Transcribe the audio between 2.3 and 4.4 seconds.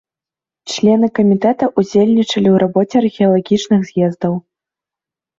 ў рабоце археалагічных з'ездаў.